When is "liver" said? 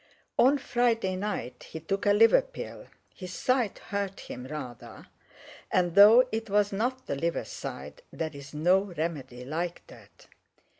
2.11-2.41, 7.15-7.45